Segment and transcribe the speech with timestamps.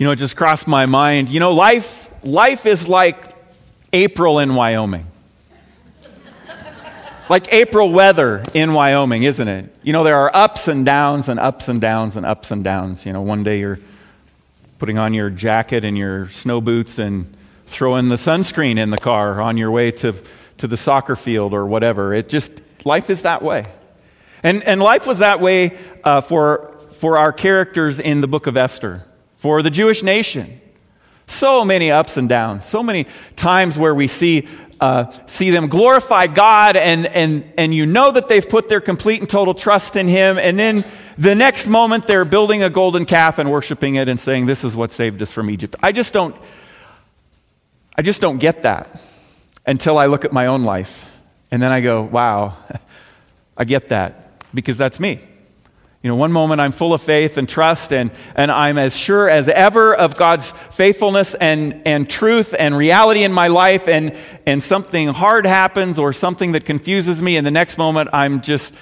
[0.00, 1.28] you know, it just crossed my mind.
[1.28, 3.36] You know, life, life is like
[3.92, 5.04] April in Wyoming.
[7.28, 9.70] like April weather in Wyoming, isn't it?
[9.82, 13.04] You know, there are ups and downs and ups and downs and ups and downs.
[13.04, 13.78] You know, one day you're
[14.78, 17.30] putting on your jacket and your snow boots and
[17.66, 20.14] throwing the sunscreen in the car on your way to,
[20.56, 22.14] to the soccer field or whatever.
[22.14, 23.66] It just, life is that way.
[24.42, 28.56] And, and life was that way uh, for, for our characters in the book of
[28.56, 29.04] Esther,
[29.40, 30.60] for the Jewish nation.
[31.26, 34.46] So many ups and downs, so many times where we see,
[34.80, 39.20] uh, see them glorify God and, and, and you know that they've put their complete
[39.20, 40.84] and total trust in Him, and then
[41.16, 44.76] the next moment they're building a golden calf and worshiping it and saying, This is
[44.76, 45.74] what saved us from Egypt.
[45.82, 46.36] I just don't,
[47.96, 49.00] I just don't get that
[49.66, 51.06] until I look at my own life.
[51.50, 52.58] And then I go, Wow,
[53.56, 55.22] I get that because that's me.
[56.02, 59.28] You know, one moment I'm full of faith and trust, and, and I'm as sure
[59.28, 64.62] as ever of God's faithfulness and, and truth and reality in my life, and, and
[64.62, 68.74] something hard happens or something that confuses me, and the next moment I'm just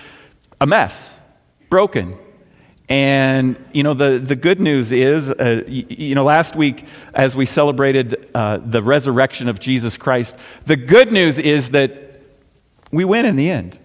[0.60, 1.18] a mess,
[1.68, 2.16] broken.
[2.88, 7.34] And, you know, the, the good news is, uh, you, you, know, last week as
[7.34, 12.22] we celebrated uh, the resurrection of Jesus Christ, the good news is that
[12.92, 13.76] we win in the end,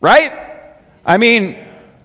[0.00, 0.32] right?
[1.04, 1.58] I mean,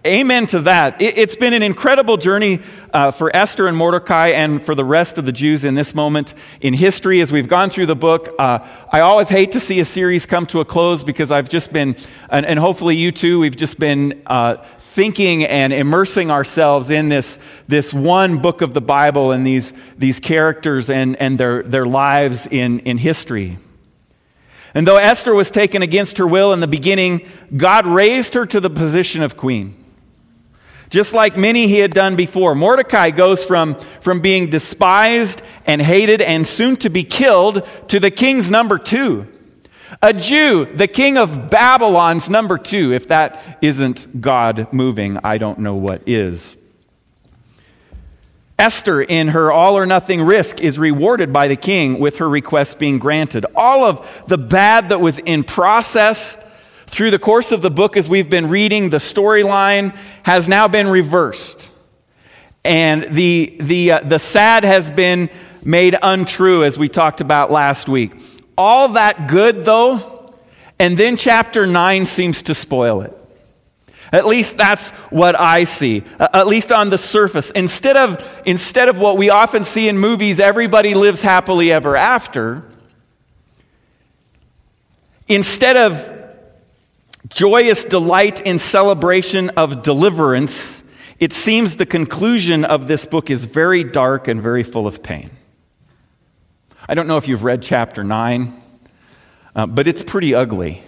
[0.05, 1.01] amen to that.
[1.01, 2.61] It, has been an incredible journey
[2.93, 6.33] uh, for Esther and Mordecai and for the rest of the Jews in this moment
[6.61, 8.33] in history as we've gone through the book.
[8.39, 8.59] Uh,
[8.91, 11.95] I always hate to see a series come to a close because I've just been,
[12.29, 17.39] and, and hopefully you too, we've just been uh, thinking and immersing ourselves in this,
[17.67, 22.47] this one book of the Bible and these, these characters and, and their, their lives
[22.47, 23.57] in, in history.
[24.73, 28.59] And though Esther was taken against her will in the beginning, God raised her to
[28.59, 29.75] the position of queen.
[30.89, 36.21] Just like many he had done before, Mordecai goes from, from being despised and hated
[36.21, 39.27] and soon to be killed to the king's number two.
[40.01, 42.93] A Jew, the king of Babylon's number two.
[42.93, 46.55] If that isn't God moving, I don't know what is.
[48.59, 52.79] Esther, in her all or nothing risk, is rewarded by the king with her request
[52.79, 53.45] being granted.
[53.55, 56.37] All of the bad that was in process
[56.87, 60.87] through the course of the book, as we've been reading, the storyline has now been
[60.87, 61.69] reversed.
[62.63, 65.29] And the, the, uh, the sad has been
[65.63, 68.13] made untrue, as we talked about last week.
[68.57, 70.33] All that good, though,
[70.79, 73.13] and then chapter 9 seems to spoil it.
[74.11, 77.51] At least that's what I see, at least on the surface.
[77.51, 82.63] Instead of, instead of what we often see in movies, everybody lives happily ever after,
[85.27, 86.13] instead of
[87.27, 90.83] joyous delight in celebration of deliverance,
[91.19, 95.29] it seems the conclusion of this book is very dark and very full of pain.
[96.87, 98.61] I don't know if you've read chapter 9,
[99.55, 100.83] uh, but it's pretty ugly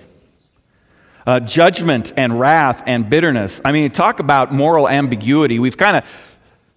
[1.29, 3.61] uh, judgment and wrath and bitterness.
[3.63, 5.59] I mean, talk about moral ambiguity.
[5.59, 6.09] We've kind of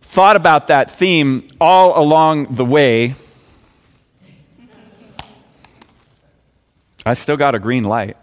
[0.03, 3.15] thought about that theme all along the way.
[7.07, 8.19] I still got a green light.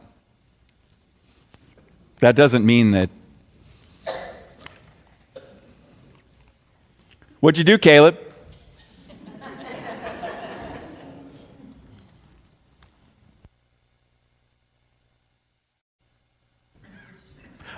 [2.19, 3.09] That doesn't mean that.
[7.39, 8.17] What'd you do, Caleb?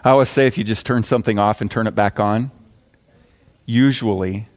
[0.04, 2.50] I always say if you just turn something off and turn it back on,
[3.68, 4.48] usually,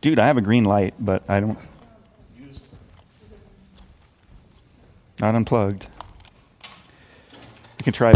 [0.00, 1.58] dude, I have a green light, but I don't.
[5.20, 5.88] Not unplugged.
[7.78, 8.14] You can try.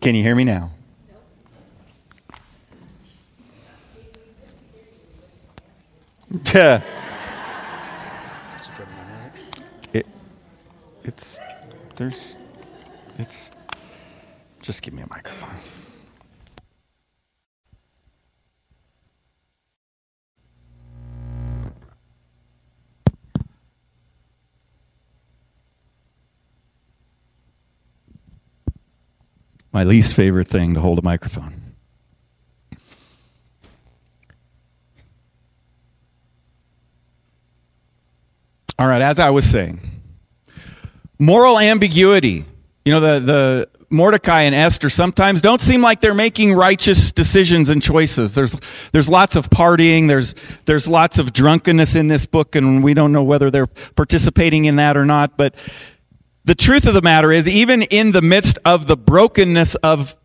[0.00, 0.70] Can you hear me now?
[9.92, 10.06] it,
[11.04, 11.38] it's,
[11.96, 12.36] there's,
[13.18, 13.50] it's,
[14.62, 15.50] just give me a microphone.
[29.72, 31.54] My least favorite thing to hold a microphone.
[38.78, 39.78] All right, as I was saying,
[41.18, 42.46] moral ambiguity.
[42.84, 47.68] You know, the, the Mordecai and Esther sometimes don't seem like they're making righteous decisions
[47.68, 48.34] and choices.
[48.34, 48.58] There's,
[48.92, 50.34] there's lots of partying, there's,
[50.64, 54.76] there's lots of drunkenness in this book, and we don't know whether they're participating in
[54.76, 55.36] that or not.
[55.36, 55.54] But
[56.50, 60.16] the truth of the matter is, even in the midst of the brokenness of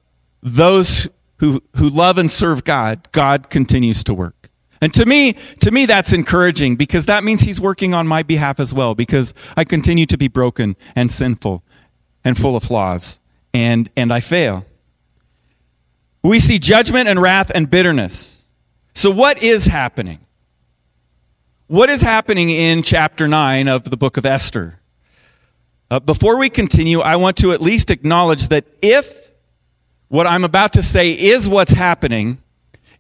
[0.42, 1.08] those
[1.38, 4.50] who, who love and serve God, God continues to work.
[4.82, 8.60] And to me, to me, that's encouraging because that means he's working on my behalf
[8.60, 11.64] as well because I continue to be broken and sinful
[12.24, 13.20] and full of flaws
[13.54, 14.66] and, and I fail.
[16.24, 18.46] We see judgment and wrath and bitterness.
[18.96, 20.26] So what is happening?
[21.68, 24.80] What is happening in chapter 9 of the book of Esther?
[25.92, 29.30] Uh, before we continue, I want to at least acknowledge that if
[30.08, 32.42] what I'm about to say is what's happening,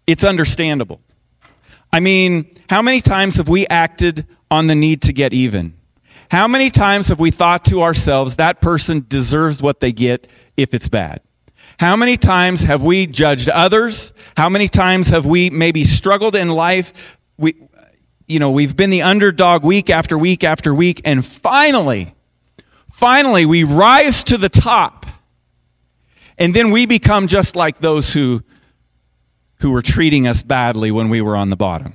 [0.06, 1.02] it's understandable.
[1.92, 5.74] I mean, how many times have we acted on the need to get even?
[6.30, 10.74] How many times have we thought to ourselves, that person deserves what they get if
[10.74, 11.22] it's bad?
[11.80, 14.14] How many times have we judged others?
[14.38, 17.18] How many times have we maybe struggled in life?
[17.38, 17.56] We,
[18.28, 22.14] you know, we've been the underdog week after week after week, and finally,
[22.96, 25.06] finally, we rise to the top.
[26.38, 28.42] And then we become just like those who
[29.60, 31.94] who were treating us badly when we were on the bottom.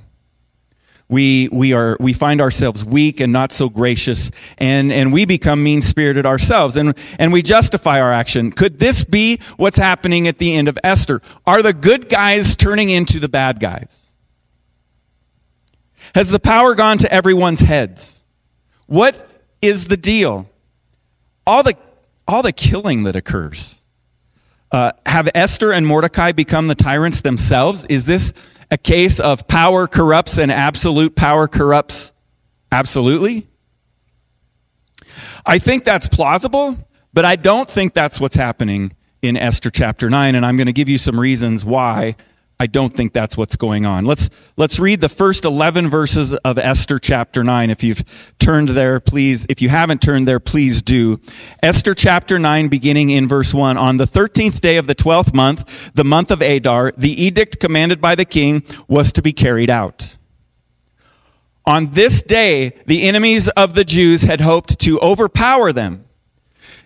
[1.07, 5.61] We, we, are, we find ourselves weak and not so gracious, and, and we become
[5.61, 8.51] mean spirited ourselves, and, and we justify our action.
[8.51, 11.21] Could this be what's happening at the end of Esther?
[11.45, 14.05] Are the good guys turning into the bad guys?
[16.15, 18.23] Has the power gone to everyone's heads?
[18.87, 19.27] What
[19.61, 20.49] is the deal?
[21.51, 21.75] All the,
[22.29, 23.77] all the killing that occurs
[24.71, 27.85] uh, have Esther and Mordecai become the tyrants themselves?
[27.87, 28.31] Is this
[28.71, 32.13] a case of power corrupts and absolute power corrupts
[32.71, 33.49] absolutely?
[35.45, 40.35] I think that's plausible, but I don't think that's what's happening in Esther chapter 9,
[40.35, 42.15] and I'm going to give you some reasons why
[42.61, 44.05] I don't think that's what's going on.
[44.05, 47.71] Let's, let's read the first 11 verses of Esther chapter 9.
[47.71, 48.03] If you've
[48.37, 51.19] turned there, please, if you haven't turned there, please do.
[51.63, 53.79] Esther chapter 9, beginning in verse 1.
[53.79, 57.99] On the 13th day of the 12th month, the month of Adar, the edict commanded
[57.99, 60.17] by the king was to be carried out.
[61.65, 66.05] On this day, the enemies of the Jews had hoped to overpower them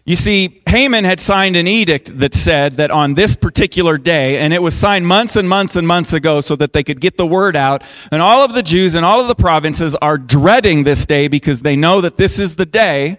[0.06, 4.54] you see, Haman had signed an edict that said that on this particular day, and
[4.54, 7.26] it was signed months and months and months ago so that they could get the
[7.26, 11.08] word out, and all of the Jews and all of the provinces are dreading this
[11.08, 13.18] day because they know that this is the day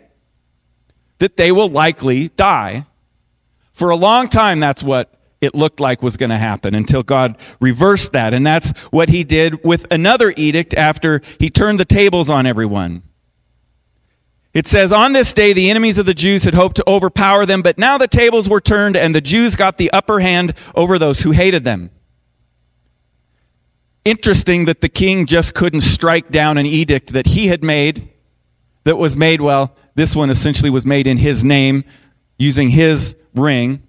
[1.18, 2.86] that they will likely die.
[3.72, 7.36] For a long time, that's what it looked like was going to happen until God
[7.60, 8.32] reversed that.
[8.32, 13.02] And that's what he did with another edict after he turned the tables on everyone.
[14.56, 17.60] It says, On this day, the enemies of the Jews had hoped to overpower them,
[17.60, 21.20] but now the tables were turned and the Jews got the upper hand over those
[21.20, 21.90] who hated them.
[24.06, 28.08] Interesting that the king just couldn't strike down an edict that he had made,
[28.84, 31.84] that was made, well, this one essentially was made in his name,
[32.38, 33.82] using his ring.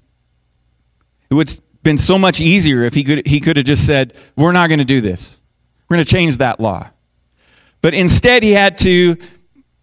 [1.30, 4.18] It would have been so much easier if he could, he could have just said,
[4.36, 5.40] We're not going to do this.
[5.88, 6.90] We're going to change that law.
[7.82, 9.16] But instead, he had to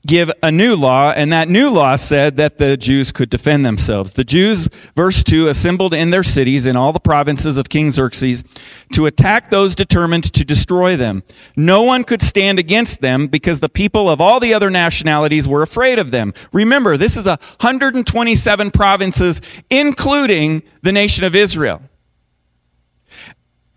[0.06, 4.12] give a new law, and that new law said that the Jews could defend themselves.
[4.12, 8.45] The Jews, verse 2, assembled in their cities in all the provinces of King Xerxes
[8.93, 11.23] to attack those determined to destroy them.
[11.56, 15.62] No one could stand against them because the people of all the other nationalities were
[15.62, 16.35] afraid of them.
[16.53, 19.40] Remember, this is 127 provinces,
[19.71, 21.83] including the nation of Israel.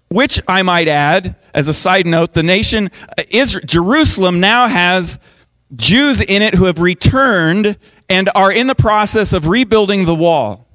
[0.09, 5.19] Which I might add, as a side note, the nation, uh, Israel, Jerusalem now has
[5.75, 7.77] Jews in it who have returned
[8.09, 10.67] and are in the process of rebuilding the wall.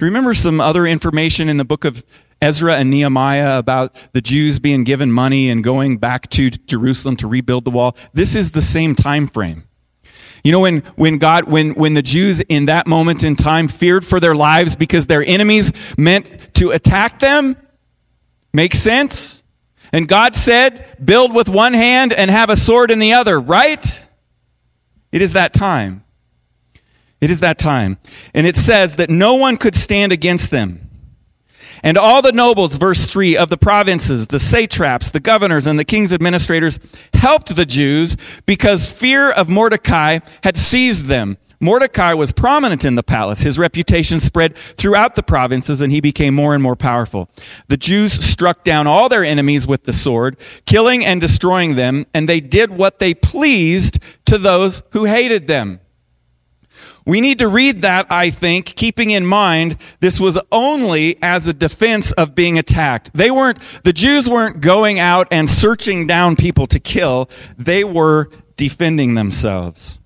[0.00, 2.04] Remember some other information in the book of
[2.40, 7.26] Ezra and Nehemiah about the Jews being given money and going back to Jerusalem to
[7.26, 7.96] rebuild the wall?
[8.12, 9.64] This is the same time frame.
[10.44, 14.06] You know, when, when God, when, when the Jews in that moment in time feared
[14.06, 17.56] for their lives because their enemies meant to attack them,
[18.52, 19.42] makes sense?
[19.92, 24.06] And God said, build with one hand and have a sword in the other, right?
[25.12, 26.04] It is that time.
[27.20, 27.98] It is that time.
[28.34, 30.88] And it says that no one could stand against them.
[31.82, 35.84] And all the nobles, verse 3, of the provinces, the satraps, the governors, and the
[35.84, 36.80] king's administrators
[37.14, 38.16] helped the Jews
[38.46, 41.38] because fear of Mordecai had seized them.
[41.60, 43.42] Mordecai was prominent in the palace.
[43.42, 47.28] His reputation spread throughout the provinces and he became more and more powerful.
[47.66, 52.28] The Jews struck down all their enemies with the sword, killing and destroying them, and
[52.28, 55.80] they did what they pleased to those who hated them.
[57.04, 61.54] We need to read that, I think, keeping in mind this was only as a
[61.54, 63.12] defense of being attacked.
[63.14, 67.30] They weren't, the Jews weren't going out and searching down people to kill.
[67.56, 69.98] They were defending themselves.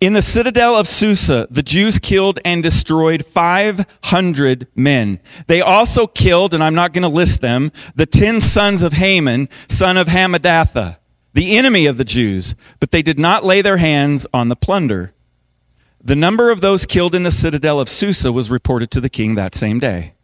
[0.00, 5.20] In the citadel of Susa, the Jews killed and destroyed 500 men.
[5.46, 9.48] They also killed, and I'm not going to list them, the 10 sons of Haman,
[9.68, 10.98] son of Hammedatha
[11.36, 15.12] the enemy of the Jews, but they did not lay their hands on the plunder.
[16.02, 19.34] The number of those killed in the citadel of Susa was reported to the king
[19.34, 20.14] that same day.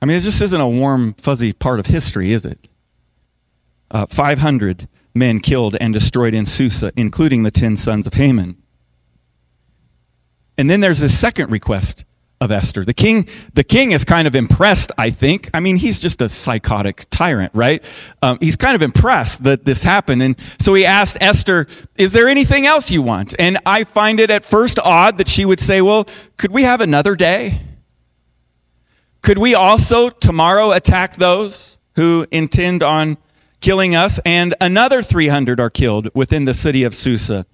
[0.00, 2.68] I mean, it just isn't a warm, fuzzy part of history, is it?
[3.90, 8.56] Uh, 500 men killed and destroyed in Susa, including the 10 sons of Haman.
[10.56, 12.04] And then there's this second request
[12.40, 12.84] of Esther.
[12.84, 15.50] The king, the king is kind of impressed, I think.
[15.52, 17.82] I mean, he's just a psychotic tyrant, right?
[18.22, 20.22] Um, he's kind of impressed that this happened.
[20.22, 23.34] And so he asked Esther, is there anything else you want?
[23.38, 26.80] And I find it at first odd that she would say, well, could we have
[26.80, 27.60] another day?
[29.22, 33.18] Could we also tomorrow attack those who intend on
[33.60, 34.20] killing us?
[34.24, 37.46] And another 300 are killed within the city of Susa.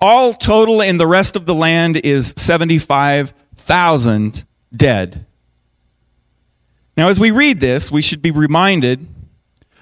[0.00, 5.26] All total in the rest of the land is 75 thousand dead.
[6.96, 9.06] Now, as we read this, we should be reminded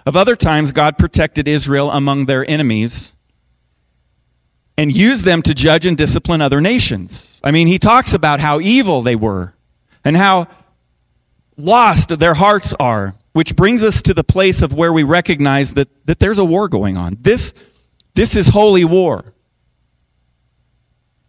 [0.07, 3.15] of other times God protected Israel among their enemies
[4.79, 7.39] and used them to judge and discipline other nations.
[7.43, 9.55] I mean, he talks about how evil they were
[10.05, 10.47] and how
[11.57, 15.89] lost their hearts are, which brings us to the place of where we recognize that,
[16.07, 17.17] that there's a war going on.
[17.21, 17.55] This,
[18.15, 19.35] this is holy war.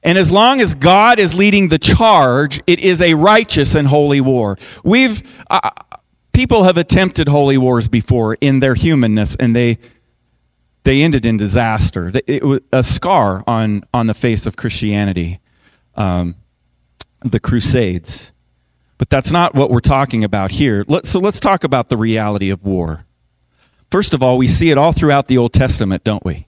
[0.03, 4.19] And as long as God is leading the charge, it is a righteous and holy
[4.19, 4.57] war.
[4.83, 5.69] We've, uh,
[6.33, 9.77] people have attempted holy wars before in their humanness and they,
[10.83, 12.11] they ended in disaster.
[12.25, 15.39] It was a scar on, on the face of Christianity,
[15.93, 16.35] um,
[17.19, 18.31] the Crusades.
[19.01, 20.85] But that's not what we're talking about here.
[20.87, 23.07] Let, so let's talk about the reality of war.
[23.89, 26.45] First of all, we see it all throughout the Old Testament, don't we?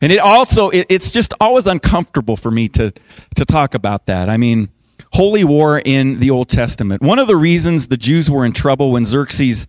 [0.00, 2.92] And it also, it, it's just always uncomfortable for me to,
[3.34, 4.28] to talk about that.
[4.28, 4.68] I mean,
[5.14, 7.02] holy war in the Old Testament.
[7.02, 9.66] One of the reasons the Jews were in trouble when Xerxes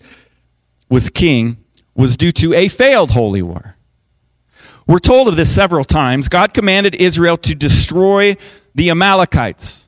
[0.88, 1.58] was king
[1.96, 3.78] was due to a failed holy war.
[4.86, 6.30] We're told of this several times.
[6.30, 8.38] God commanded Israel to destroy
[8.76, 9.85] the Amalekites.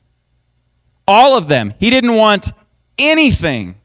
[1.08, 1.74] All of them.
[1.80, 2.52] He didn't want
[2.98, 3.76] anything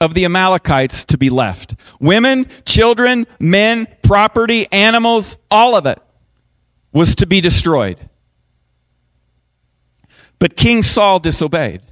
[0.00, 1.74] of the Amalekites to be left.
[2.00, 6.00] Women, children, men, property, animals, all of it
[6.92, 7.98] was to be destroyed.
[10.38, 11.82] But King Saul disobeyed.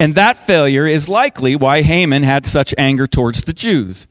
[0.00, 4.06] And that failure is likely why Haman had such anger towards the Jews.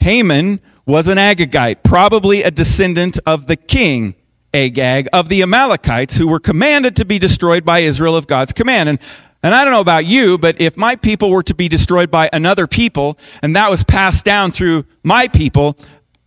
[0.00, 4.14] Haman was an Agagite, probably a descendant of the king
[4.52, 8.88] Agag of the Amalekites, who were commanded to be destroyed by Israel of God's command.
[8.88, 9.00] And
[9.42, 12.28] and I don't know about you, but if my people were to be destroyed by
[12.32, 15.78] another people and that was passed down through my people,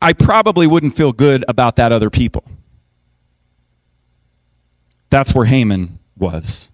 [0.01, 2.43] I probably wouldn't feel good about that other people.
[5.11, 6.71] That's where Haman was.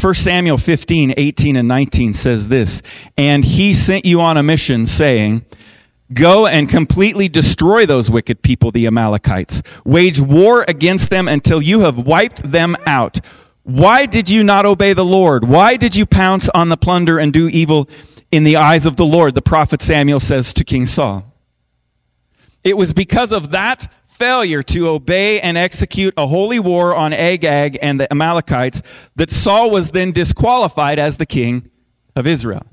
[0.00, 2.82] 1 Samuel 15, 18, and 19 says this
[3.16, 5.44] And he sent you on a mission, saying,
[6.12, 9.62] Go and completely destroy those wicked people, the Amalekites.
[9.84, 13.20] Wage war against them until you have wiped them out.
[13.62, 15.44] Why did you not obey the Lord?
[15.44, 17.88] Why did you pounce on the plunder and do evil
[18.32, 19.34] in the eyes of the Lord?
[19.34, 21.32] The prophet Samuel says to King Saul.
[22.64, 27.78] It was because of that failure to obey and execute a holy war on Agag
[27.80, 28.82] and the Amalekites
[29.16, 31.70] that Saul was then disqualified as the king
[32.16, 32.66] of Israel.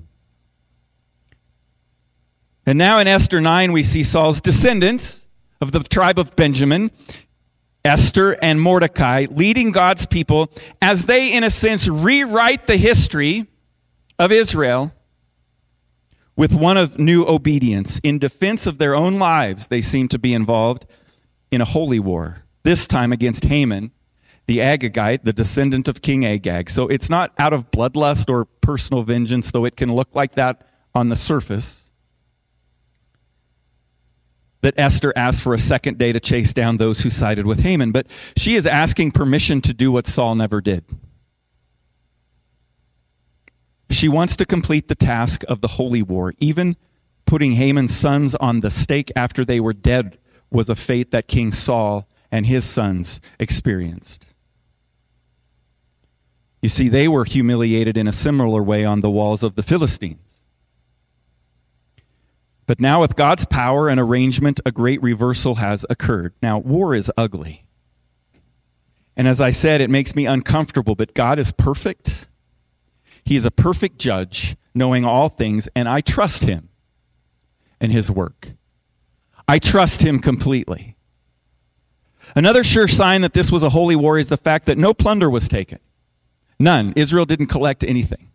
[2.67, 5.29] And now in Esther 9, we see Saul's descendants
[5.61, 6.91] of the tribe of Benjamin,
[7.85, 13.47] Esther and Mordecai, leading God's people as they, in a sense, rewrite the history
[14.19, 14.93] of Israel
[16.35, 17.99] with one of new obedience.
[17.99, 20.85] In defense of their own lives, they seem to be involved
[21.49, 23.91] in a holy war, this time against Haman,
[24.45, 26.69] the Agagite, the descendant of King Agag.
[26.69, 30.67] So it's not out of bloodlust or personal vengeance, though it can look like that
[30.93, 31.86] on the surface
[34.67, 37.93] that Esther asked for a second day to chase down those who sided with Haman,
[37.93, 38.05] but
[38.35, 40.83] she is asking permission to do what Saul never did.
[43.89, 46.33] She wants to complete the task of the holy war.
[46.39, 46.75] Even
[47.25, 50.17] putting Haman's sons on the stake after they were dead
[50.51, 54.25] was a fate that King Saul and his sons experienced.
[56.61, 60.36] You see, they were humiliated in a similar way on the walls of the Philistines.
[62.67, 66.33] But now, with God's power and arrangement, a great reversal has occurred.
[66.43, 67.65] Now, war is ugly.
[69.15, 72.27] And as I said, it makes me uncomfortable, but God is perfect.
[73.23, 76.67] He is a perfect judge, knowing all things, and I trust him
[77.79, 78.49] and his work.
[79.47, 80.97] I trust him completely.
[82.35, 85.29] Another sure sign that this was a holy war is the fact that no plunder
[85.29, 85.79] was taken.
[86.59, 86.91] None.
[86.97, 88.31] Israel didn't collect anything.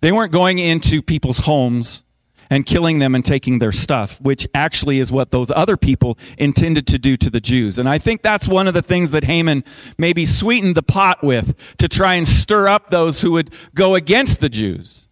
[0.00, 2.04] They weren't going into people's homes
[2.52, 6.86] and killing them and taking their stuff, which actually is what those other people intended
[6.86, 7.78] to do to the Jews.
[7.78, 9.64] And I think that's one of the things that Haman
[9.96, 14.40] maybe sweetened the pot with to try and stir up those who would go against
[14.40, 15.08] the Jews.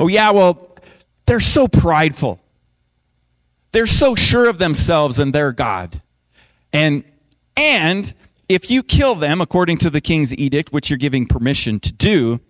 [0.00, 0.76] Oh, yeah, well,
[1.26, 2.40] they're so prideful.
[3.70, 6.02] They're so sure of themselves and their God.
[6.72, 7.04] And,
[7.56, 8.12] and
[8.48, 12.40] if you kill them, according to the king's edict, which you're giving permission to do,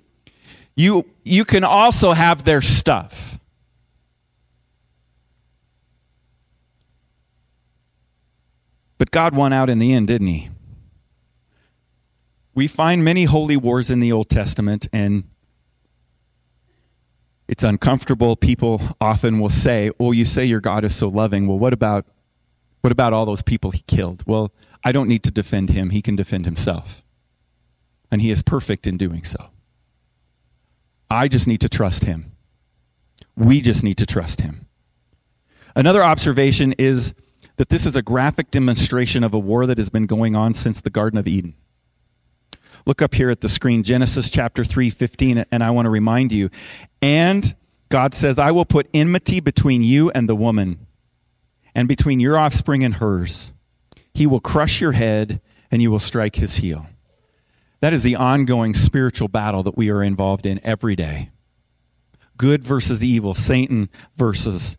[0.75, 3.32] you, you can also have their stuff.
[9.03, 10.49] But God won out in the end, didn't he?
[12.55, 15.25] We find many holy wars in the Old Testament, and
[17.49, 18.37] it's uncomfortable.
[18.37, 21.49] People often will say, "Oh, you say your God is so loving.
[21.49, 22.07] Well, what about
[22.83, 24.53] what about all those people he killed?" Well,
[24.85, 25.91] I don't need to defend him.
[25.91, 27.03] He can defend himself.
[28.09, 29.51] And he is perfect in doing so.
[31.11, 32.31] I just need to trust him.
[33.35, 34.69] We just need to trust him.
[35.75, 37.15] Another observation is
[37.57, 40.81] that this is a graphic demonstration of a war that has been going on since
[40.81, 41.55] the Garden of Eden.
[42.85, 46.33] Look up here at the screen, Genesis chapter 3, 15, and I want to remind
[46.33, 46.51] you.
[47.01, 47.55] And
[47.89, 50.87] God says, I will put enmity between you and the woman,
[51.75, 53.53] and between your offspring and hers.
[54.15, 55.41] He will crush your head,
[55.71, 56.87] and you will strike his heel.
[57.81, 61.31] That is the ongoing spiritual battle that we are involved in every day.
[62.37, 64.77] Good versus evil, Satan versus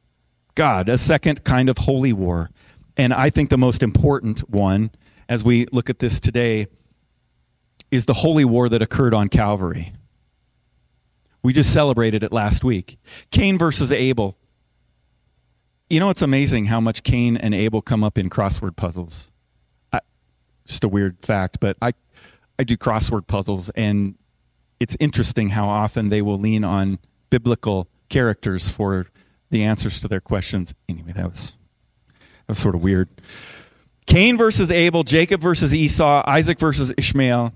[0.55, 2.49] God, a second kind of holy war.
[2.97, 4.91] And I think the most important one,
[5.27, 6.67] as we look at this today,
[7.91, 9.93] is the holy war that occurred on Calvary.
[11.41, 12.97] We just celebrated it last week.
[13.31, 14.37] Cain versus Abel.
[15.89, 19.31] You know, it's amazing how much Cain and Abel come up in crossword puzzles.
[19.91, 19.99] I,
[20.65, 21.93] just a weird fact, but I,
[22.57, 24.15] I do crossword puzzles, and
[24.79, 29.07] it's interesting how often they will lean on biblical characters for
[29.49, 30.73] the answers to their questions.
[30.87, 31.57] Anyway, that was
[32.53, 33.09] that was sort of weird.
[34.05, 37.51] Cain versus Abel, Jacob versus Esau, Isaac versus Ishmael,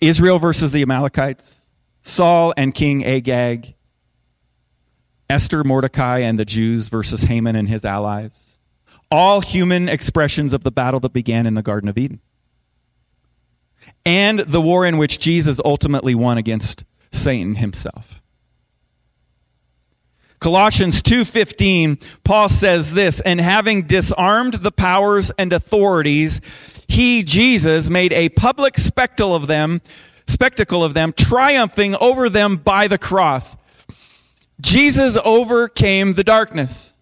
[0.00, 1.68] Israel versus the Amalekites,
[2.00, 3.74] Saul and King Agag,
[5.30, 8.58] Esther, Mordecai, and the Jews versus Haman and his allies.
[9.10, 12.20] All human expressions of the battle that began in the Garden of Eden.
[14.04, 18.21] And the war in which Jesus ultimately won against Satan himself.
[20.42, 26.40] Colossians 2:15 Paul says this and having disarmed the powers and authorities
[26.88, 29.80] he Jesus made a public spectacle of them
[30.26, 33.56] spectacle of them triumphing over them by the cross.
[34.60, 36.96] Jesus overcame the darkness.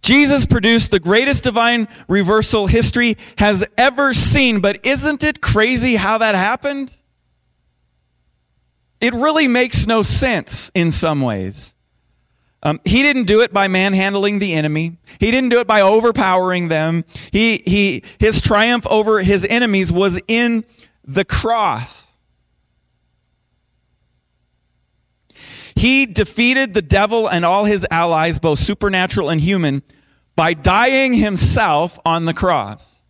[0.00, 4.60] Jesus produced the greatest divine reversal history has ever seen.
[4.60, 6.96] But isn't it crazy how that happened?
[8.98, 11.74] It really makes no sense in some ways
[12.62, 14.98] um, he didn't do it by manhandling the enemy.
[15.18, 17.04] He didn't do it by overpowering them.
[17.32, 20.64] He, he, his triumph over his enemies was in
[21.04, 22.06] the cross.
[25.74, 29.82] He defeated the devil and all his allies, both supernatural and human,
[30.36, 33.02] by dying himself on the cross.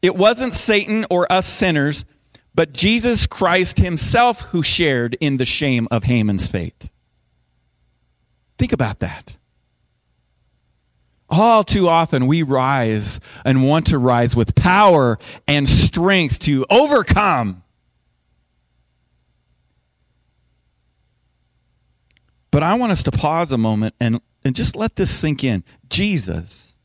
[0.00, 2.06] It wasn't Satan or us sinners,
[2.54, 6.90] but Jesus Christ himself who shared in the shame of Haman's fate.
[8.58, 9.36] Think about that.
[11.28, 17.62] All too often, we rise and want to rise with power and strength to overcome.
[22.50, 25.64] But I want us to pause a moment and, and just let this sink in.
[25.88, 26.76] Jesus,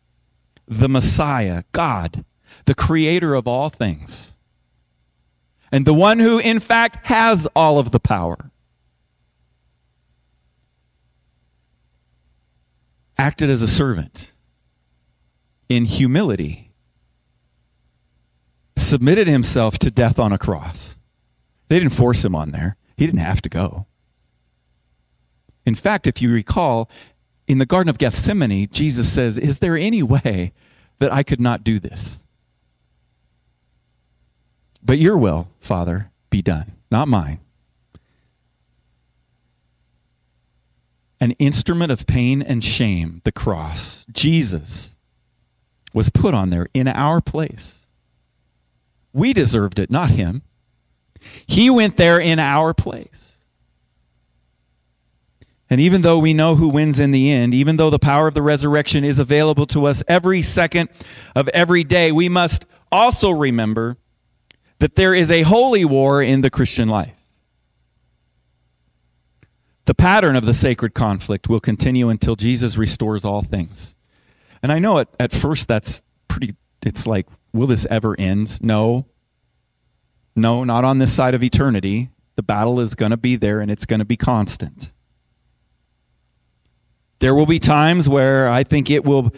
[0.68, 2.26] the Messiah, God,
[2.66, 4.34] the creator of all things,
[5.72, 8.50] and the one who, in fact, has all of the power
[13.20, 14.32] acted as a servant
[15.68, 16.72] in humility,
[18.78, 20.98] submitted himself to death on a cross.
[21.68, 23.88] They didn't force him on there, he didn't have to go.
[25.66, 26.90] In fact, if you recall,
[27.46, 30.54] in the Garden of Gethsemane, Jesus says, Is there any way
[31.00, 32.24] that I could not do this?
[34.82, 37.40] But your will, Father, be done, not mine.
[41.22, 44.06] An instrument of pain and shame, the cross.
[44.12, 44.96] Jesus
[45.94, 47.86] was put on there in our place.
[49.12, 50.44] We deserved it, not him.
[51.46, 53.38] He went there in our place.
[55.70, 58.34] And even though we know who wins in the end, even though the power of
[58.34, 60.90] the resurrection is available to us every second
[61.36, 63.98] of every day, we must also remember
[64.80, 67.19] that there is a holy war in the Christian life.
[69.90, 73.96] The pattern of the sacred conflict will continue until Jesus restores all things.
[74.62, 76.54] And I know at, at first that's pretty,
[76.86, 78.62] it's like, will this ever end?
[78.62, 79.08] No.
[80.36, 82.12] No, not on this side of eternity.
[82.36, 84.92] The battle is going to be there and it's going to be constant.
[87.18, 89.34] There will be times where I think it will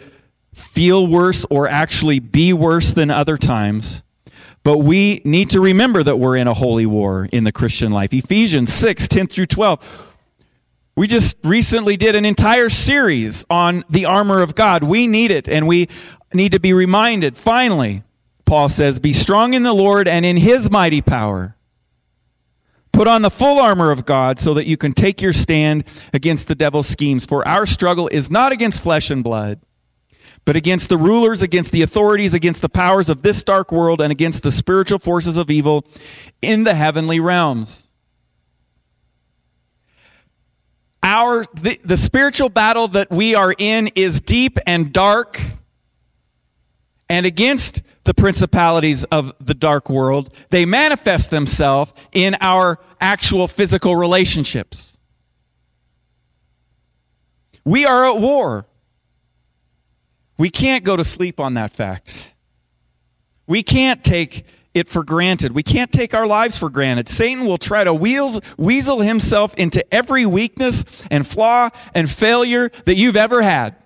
[0.52, 4.02] feel worse or actually be worse than other times.
[4.64, 8.12] But we need to remember that we're in a holy war in the Christian life.
[8.12, 10.10] Ephesians 6, 10 through 12.
[10.94, 14.82] We just recently did an entire series on the armor of God.
[14.82, 15.88] We need it, and we
[16.34, 17.36] need to be reminded.
[17.36, 18.02] Finally,
[18.44, 21.56] Paul says, Be strong in the Lord and in his mighty power.
[22.92, 26.46] Put on the full armor of God so that you can take your stand against
[26.46, 27.24] the devil's schemes.
[27.24, 29.62] For our struggle is not against flesh and blood,
[30.44, 34.12] but against the rulers, against the authorities, against the powers of this dark world, and
[34.12, 35.86] against the spiritual forces of evil
[36.42, 37.88] in the heavenly realms.
[41.02, 45.40] Our, the, the spiritual battle that we are in is deep and dark
[47.08, 50.32] and against the principalities of the dark world.
[50.50, 54.96] They manifest themselves in our actual physical relationships.
[57.64, 58.66] We are at war.
[60.38, 62.34] We can't go to sleep on that fact.
[63.46, 65.52] We can't take it for granted.
[65.52, 67.08] We can't take our lives for granted.
[67.08, 72.94] Satan will try to wheels, weasel himself into every weakness and flaw and failure that
[72.94, 73.76] you've ever had.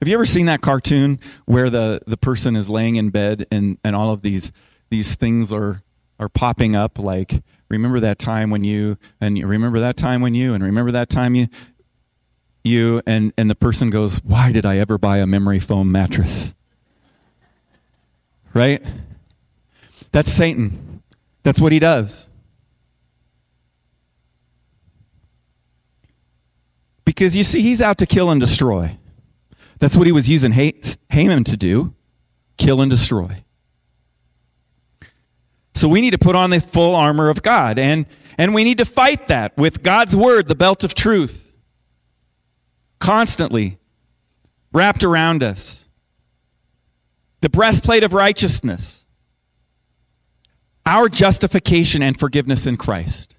[0.00, 3.78] Have you ever seen that cartoon where the, the person is laying in bed and,
[3.82, 4.52] and all of these
[4.90, 5.82] these things are
[6.18, 10.34] are popping up like remember that time when you and you remember that time when
[10.34, 11.48] you and remember that time you
[12.66, 16.54] you and and the person goes why did i ever buy a memory foam mattress?
[18.52, 18.82] Right?
[20.12, 21.02] That's satan.
[21.42, 22.28] That's what he does.
[27.04, 28.98] Because you see he's out to kill and destroy.
[29.78, 31.94] That's what he was using haman to do
[32.56, 33.44] kill and destroy.
[35.74, 38.06] So we need to put on the full armor of god and
[38.38, 41.45] and we need to fight that with god's word the belt of truth
[42.98, 43.78] constantly
[44.72, 45.86] wrapped around us.
[47.40, 49.06] The breastplate of righteousness,
[50.84, 53.36] our justification and forgiveness in Christ.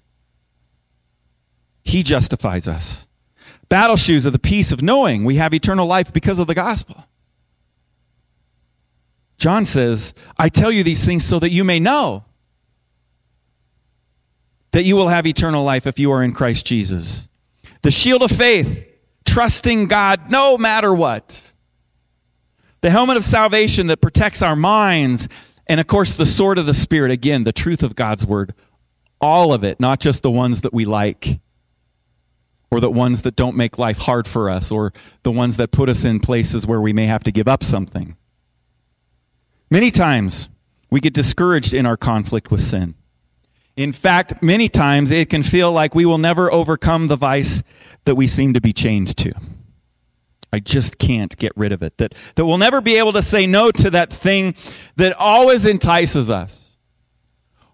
[1.82, 3.08] He justifies us.
[3.68, 7.04] Battle shoes are the peace of knowing we have eternal life because of the gospel.
[9.36, 12.24] John says, I tell you these things so that you may know
[14.72, 17.28] that you will have eternal life if you are in Christ Jesus.
[17.82, 18.87] The shield of faith
[19.28, 21.52] trusting God no matter what.
[22.80, 25.28] The helmet of salvation that protects our minds,
[25.66, 28.54] and of course, the sword of the Spirit, again, the truth of God's word.
[29.20, 31.40] All of it, not just the ones that we like,
[32.70, 34.92] or the ones that don't make life hard for us, or
[35.24, 38.16] the ones that put us in places where we may have to give up something.
[39.70, 40.48] Many times,
[40.90, 42.94] we get discouraged in our conflict with sin.
[43.78, 47.62] In fact, many times it can feel like we will never overcome the vice
[48.06, 49.32] that we seem to be chained to.
[50.52, 51.96] I just can't get rid of it.
[51.98, 54.56] That, that we'll never be able to say no to that thing
[54.96, 56.76] that always entices us.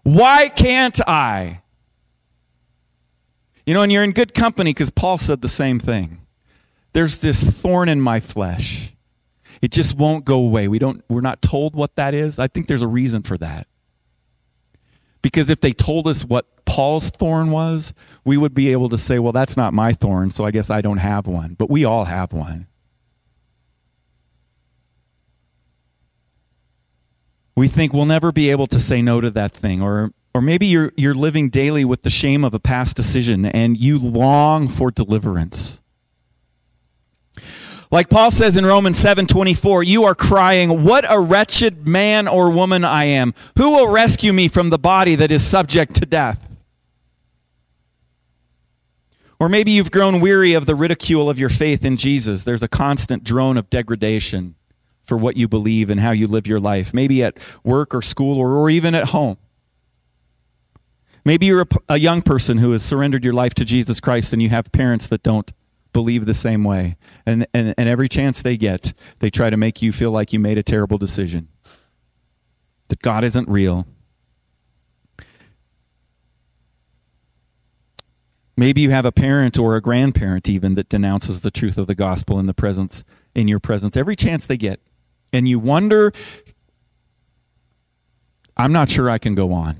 [0.03, 1.63] Why can't I?
[3.65, 6.21] You know, and you're in good company because Paul said the same thing.
[6.93, 8.93] There's this thorn in my flesh.
[9.59, 10.67] It just won't go away.
[10.67, 12.37] We don't, we're not told what that is.
[12.37, 13.65] I think there's a reason for that.
[15.25, 19.17] Because if they told us what Paul's thorn was, we would be able to say,
[19.17, 21.55] well, that's not my thorn, so I guess I don't have one.
[21.55, 22.67] But we all have one.
[27.55, 29.81] We think we'll never be able to say no to that thing.
[29.81, 33.77] Or, or maybe you're, you're living daily with the shame of a past decision and
[33.77, 35.79] you long for deliverance.
[37.91, 42.83] Like Paul says in Romans 7:24, you are crying, "What a wretched man or woman
[42.83, 43.33] I am.
[43.57, 46.49] Who will rescue me from the body that is subject to death?"
[49.39, 52.43] Or maybe you've grown weary of the ridicule of your faith in Jesus.
[52.43, 54.55] There's a constant drone of degradation
[55.03, 58.39] for what you believe and how you live your life, maybe at work or school
[58.39, 59.37] or, or even at home.
[61.23, 64.41] Maybe you're a, a young person who has surrendered your life to Jesus Christ and
[64.41, 65.51] you have parents that don't
[65.95, 66.97] believe the same way.
[67.25, 70.39] And, and, and every chance they get, they try to make you feel like you
[70.39, 71.47] made a terrible decision,
[72.89, 73.87] that God isn't real.
[78.57, 81.95] Maybe you have a parent or a grandparent even that denounces the truth of the
[81.95, 84.81] gospel in the presence in your presence every chance they get.
[85.31, 86.11] And you wonder
[88.57, 89.77] I'm not sure I can go on.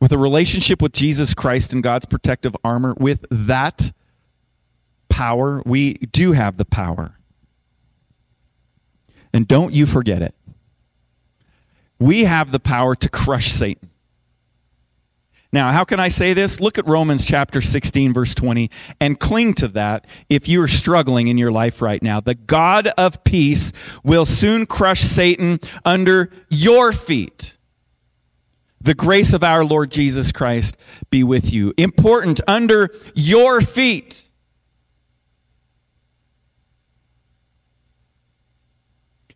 [0.00, 3.92] With a relationship with Jesus Christ and God's protective armor, with that
[5.10, 7.16] power, we do have the power.
[9.32, 10.34] And don't you forget it.
[11.98, 13.90] We have the power to crush Satan.
[15.52, 16.60] Now, how can I say this?
[16.60, 18.70] Look at Romans chapter 16, verse 20,
[19.00, 22.20] and cling to that if you are struggling in your life right now.
[22.20, 23.72] The God of peace
[24.04, 27.58] will soon crush Satan under your feet.
[28.80, 30.76] The grace of our Lord Jesus Christ
[31.10, 31.74] be with you.
[31.76, 34.29] Important, under your feet.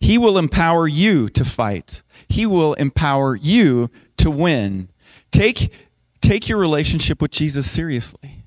[0.05, 2.03] He will empower you to fight.
[2.29, 4.91] He will empower you to win.
[5.33, 5.73] Take
[6.21, 8.45] take your relationship with Jesus seriously.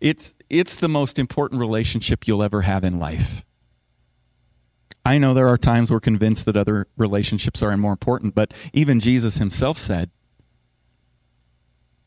[0.00, 3.44] It's, it's the most important relationship you'll ever have in life.
[5.06, 8.98] I know there are times we're convinced that other relationships are more important, but even
[8.98, 10.10] Jesus himself said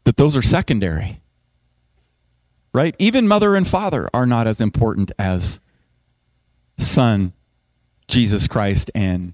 [0.03, 1.21] that those are secondary.
[2.73, 2.93] Right?
[2.99, 5.61] Even mother and father are not as important as
[6.77, 7.31] son,
[8.07, 9.33] Jesus Christ, and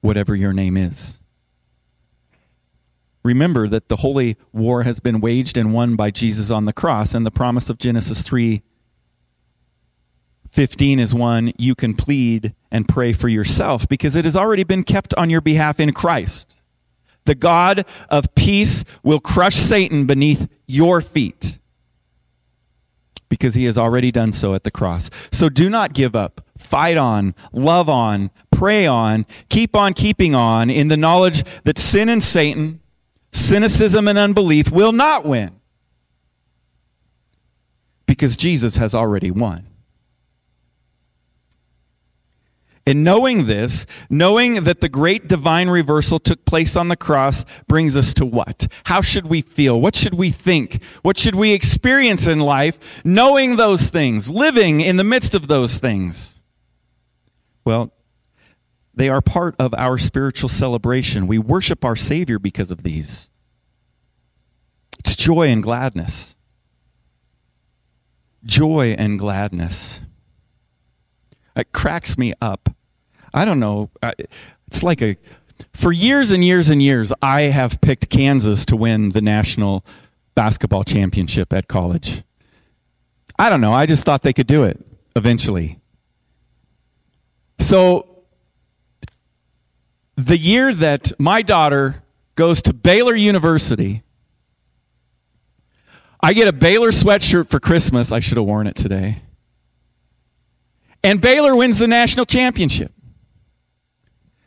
[0.00, 1.18] whatever your name is.
[3.22, 7.14] Remember that the holy war has been waged and won by Jesus on the cross,
[7.14, 8.62] and the promise of Genesis 3
[10.50, 14.82] 15 is one you can plead and pray for yourself because it has already been
[14.82, 16.62] kept on your behalf in Christ.
[17.26, 21.58] The God of peace will crush Satan beneath your feet
[23.28, 25.10] because he has already done so at the cross.
[25.30, 26.40] So do not give up.
[26.68, 32.10] Fight on, love on, pray on, keep on keeping on in the knowledge that sin
[32.10, 32.80] and Satan
[33.32, 35.60] cynicism and unbelief will not win
[38.06, 39.66] because Jesus has already won.
[42.86, 47.96] And knowing this, knowing that the great divine reversal took place on the cross, brings
[47.96, 48.66] us to what?
[48.84, 49.78] How should we feel?
[49.80, 50.82] What should we think?
[51.02, 55.78] What should we experience in life, knowing those things, living in the midst of those
[55.78, 56.37] things?
[57.68, 57.92] Well,
[58.94, 61.26] they are part of our spiritual celebration.
[61.26, 63.28] We worship our Savior because of these.
[65.00, 66.34] It's joy and gladness.
[68.42, 70.00] Joy and gladness.
[71.54, 72.70] It cracks me up.
[73.34, 73.90] I don't know.
[74.68, 75.18] It's like a.
[75.74, 79.84] For years and years and years, I have picked Kansas to win the national
[80.34, 82.22] basketball championship at college.
[83.38, 83.74] I don't know.
[83.74, 84.82] I just thought they could do it
[85.14, 85.80] eventually.
[87.68, 88.22] So
[90.16, 92.02] the year that my daughter
[92.34, 94.02] goes to Baylor University,
[96.18, 98.10] I get a Baylor sweatshirt for Christmas.
[98.10, 99.18] I should have worn it today.
[101.04, 102.90] And Baylor wins the national championship.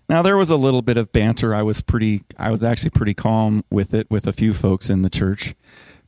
[0.10, 1.54] Now there was a little bit of banter.
[1.54, 5.04] I was pretty I was actually pretty calm with it with a few folks in
[5.04, 5.54] the church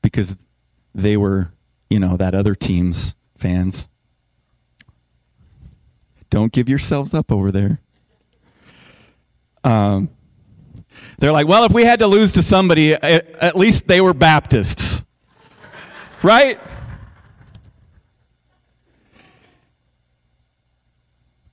[0.01, 0.35] because
[0.95, 1.53] they were,
[1.91, 3.87] you know, that other team's fans.
[6.33, 7.79] Don't give yourselves up over there.
[9.63, 10.09] Um,
[11.19, 15.05] they're like, well, if we had to lose to somebody, at least they were Baptists.
[16.23, 16.59] right?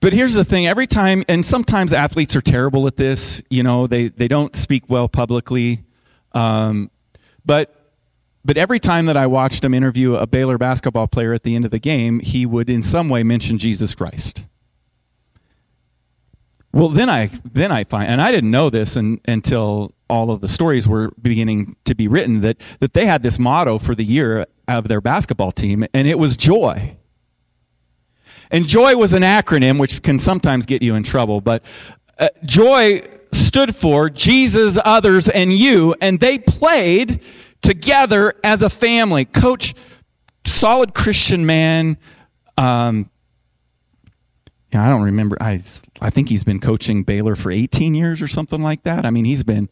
[0.01, 3.87] But here's the thing every time, and sometimes athletes are terrible at this, you know,
[3.87, 5.85] they, they don't speak well publicly.
[6.33, 6.91] Um,
[7.45, 7.93] but
[8.47, 11.67] but every time that I watched him interview a Baylor basketball player at the end
[11.67, 14.47] of the game, he would in some way mention Jesus Christ.
[16.73, 20.41] Well, then I then I find, and I didn't know this in, until all of
[20.41, 24.05] the stories were beginning to be written that that they had this motto for the
[24.05, 26.97] year of their basketball team, and it was joy.
[28.53, 31.65] And joy was an acronym, which can sometimes get you in trouble, but
[32.19, 33.01] uh, joy
[33.33, 37.21] stood for Jesus, others, and you, and they played
[37.63, 39.25] together as a family.
[39.25, 39.75] Coach,
[40.45, 41.97] solid Christian man.
[42.59, 43.11] Um,
[44.73, 45.37] yeah, I don't remember.
[45.41, 45.61] I,
[46.01, 49.05] I think he's been coaching Baylor for 18 years or something like that.
[49.05, 49.69] I mean, he's been.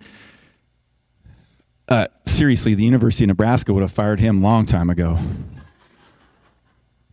[1.89, 5.19] Uh, seriously, the University of Nebraska would have fired him long time ago.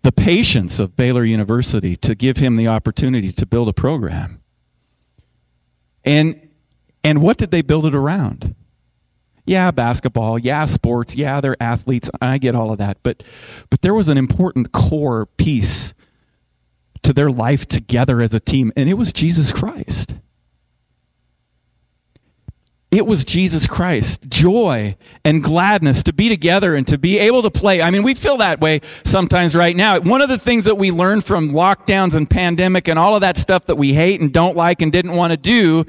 [0.01, 4.39] the patience of Baylor University to give him the opportunity to build a program.
[6.03, 6.47] And,
[7.03, 8.53] and what did they build it around?
[9.47, 10.37] Yeah, basketball.
[10.37, 11.15] Yeah, sports.
[11.15, 12.11] Yeah, they're athletes.
[12.21, 12.97] I get all of that.
[13.01, 13.23] But,
[13.71, 15.94] but there was an important core piece
[17.05, 20.15] to their life together as a team, and it was Jesus Christ.
[22.91, 24.21] It was Jesus Christ.
[24.27, 27.81] Joy and gladness to be together and to be able to play.
[27.81, 29.99] I mean, we feel that way sometimes right now.
[29.99, 33.37] One of the things that we learned from lockdowns and pandemic and all of that
[33.37, 35.85] stuff that we hate and don't like and didn't want to do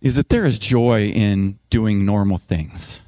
[0.00, 3.00] is that there is joy in doing normal things.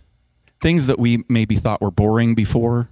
[0.61, 2.89] Things that we maybe thought were boring before.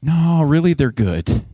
[0.00, 1.44] No, really, they're good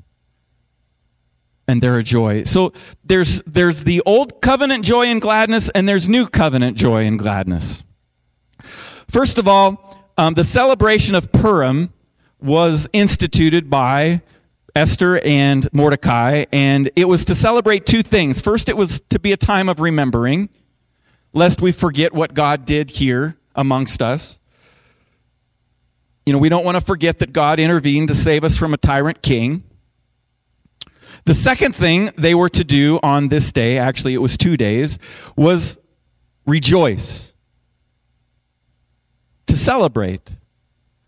[1.68, 2.44] and they're a joy.
[2.44, 2.72] So
[3.04, 7.84] there's there's the old covenant joy and gladness, and there's new covenant joy and gladness.
[9.06, 11.92] First of all, um, the celebration of Purim
[12.40, 14.22] was instituted by
[14.74, 18.40] Esther and Mordecai, and it was to celebrate two things.
[18.40, 20.48] First, it was to be a time of remembering,
[21.32, 24.40] lest we forget what God did here amongst us.
[26.26, 28.76] You know, we don't want to forget that God intervened to save us from a
[28.76, 29.64] tyrant king.
[31.28, 34.98] The second thing they were to do on this day, actually it was two days,
[35.36, 35.78] was
[36.46, 37.34] rejoice.
[39.48, 40.32] To celebrate.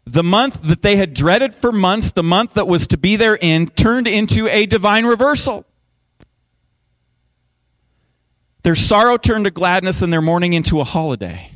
[0.05, 3.39] The month that they had dreaded for months, the month that was to be their
[3.41, 5.65] end, turned into a divine reversal.
[8.63, 11.53] Their sorrow turned to gladness and their mourning into a holiday.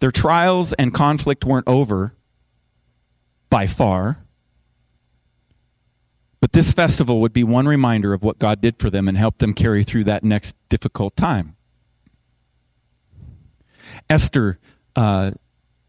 [0.00, 2.14] Their trials and conflict weren't over
[3.50, 4.23] by far.
[6.44, 9.38] But this festival would be one reminder of what God did for them and help
[9.38, 11.56] them carry through that next difficult time.
[14.10, 14.58] Esther,
[14.94, 15.30] uh,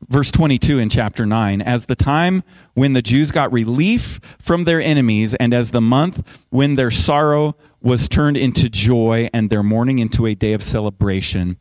[0.07, 2.41] verse 22 in chapter 9 as the time
[2.73, 7.57] when the Jews got relief from their enemies, and as the month when their sorrow
[7.81, 11.57] was turned into joy and their mourning into a day of celebration.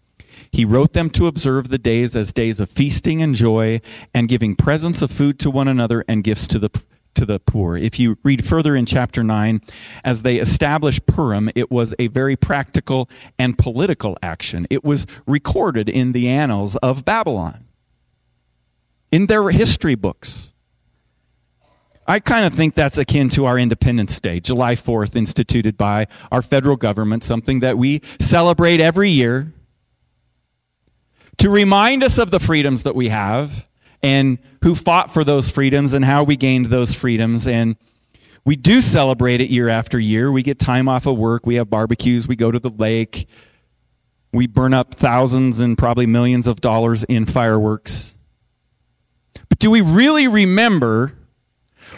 [0.52, 3.80] He wrote them to observe the days as days of feasting and joy
[4.14, 6.70] and giving presents of food to one another and gifts to the
[7.14, 7.76] to the poor.
[7.76, 9.60] If you read further in chapter 9,
[10.04, 14.66] as they established Purim, it was a very practical and political action.
[14.70, 17.64] It was recorded in the annals of Babylon,
[19.10, 20.52] in their history books.
[22.06, 26.42] I kind of think that's akin to our Independence Day, July 4th, instituted by our
[26.42, 29.54] federal government, something that we celebrate every year
[31.38, 33.66] to remind us of the freedoms that we have
[34.04, 37.48] and who fought for those freedoms and how we gained those freedoms.
[37.48, 37.74] And
[38.44, 40.30] we do celebrate it year after year.
[40.30, 41.46] We get time off of work.
[41.46, 42.28] We have barbecues.
[42.28, 43.26] We go to the lake.
[44.30, 48.14] We burn up thousands and probably millions of dollars in fireworks.
[49.48, 51.14] But do we really remember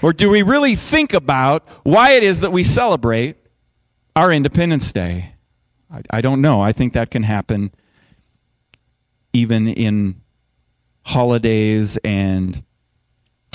[0.01, 3.37] or do we really think about why it is that we celebrate
[4.15, 5.33] our Independence Day?
[6.11, 6.61] I, don't know.
[6.61, 7.73] I think that can happen
[9.33, 10.21] even in
[11.07, 12.65] holidays and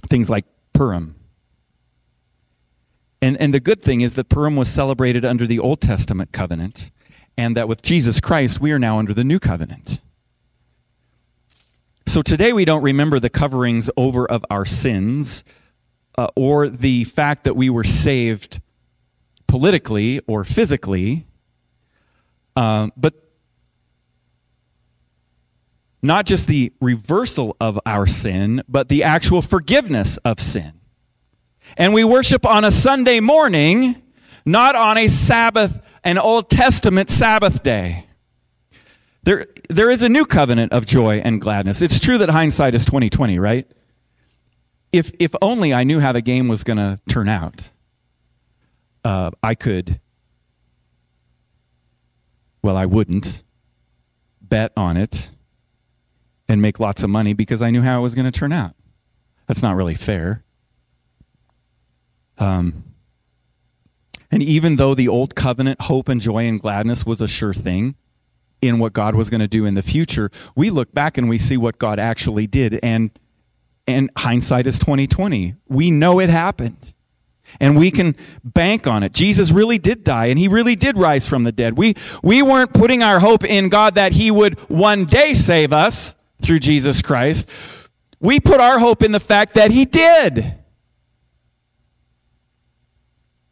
[0.08, 1.16] things like Purim.
[3.22, 6.92] And, and the good thing is that Purim was celebrated under the Old Testament covenant,
[7.38, 10.00] and that with Jesus Christ, we are now under the new covenant.
[12.08, 15.44] So today we don't remember the coverings over of our sins
[16.18, 18.62] uh, or the fact that we were saved
[19.48, 21.28] politically or physically,
[22.56, 23.21] uh, but
[26.02, 30.74] not just the reversal of our sin, but the actual forgiveness of sin.
[31.78, 34.02] And we worship on a Sunday morning,
[34.46, 38.08] not on a Sabbath, an Old Testament Sabbath day.
[39.24, 41.82] There, there is a new covenant of joy and gladness.
[41.82, 43.70] It's true that hindsight is 2020, right?
[44.92, 47.70] If, if only I knew how the game was going to turn out,
[49.06, 50.00] uh, I could,
[52.64, 53.44] well, I wouldn't
[54.42, 55.31] bet on it
[56.52, 58.76] and make lots of money because I knew how it was going to turn out.
[59.48, 60.44] That's not really fair.
[62.38, 62.84] Um,
[64.30, 67.96] and even though the old covenant hope and joy and gladness was a sure thing
[68.62, 71.38] in what God was going to do in the future, we look back and we
[71.38, 73.12] see what God actually did and
[73.88, 75.56] and hindsight is 2020.
[75.68, 76.94] We know it happened.
[77.60, 79.12] And we can bank on it.
[79.12, 81.78] Jesus really did die and he really did rise from the dead.
[81.78, 86.16] We we weren't putting our hope in God that he would one day save us
[86.42, 87.50] through Jesus Christ.
[88.20, 90.61] We put our hope in the fact that He did.